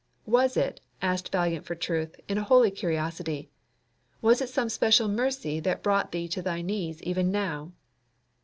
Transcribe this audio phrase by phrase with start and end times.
[0.25, 3.51] "Was it," asked Valiant for truth, in a holy curiosity,
[4.19, 7.73] "was it some special mercy that brought thee to thy knees even now?"